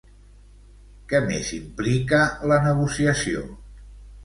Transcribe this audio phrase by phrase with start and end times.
[1.11, 2.23] Què més implica
[2.55, 3.47] la negociació?